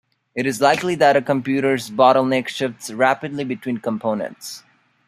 It 0.33 0.47
is 0.47 0.59
likely 0.59 0.95
that 0.95 1.15
a 1.15 1.21
computer's 1.21 1.91
bottleneck 1.91 2.47
shifts 2.47 2.89
rapidly 2.91 3.43
between 3.43 3.77
components. 3.77 4.63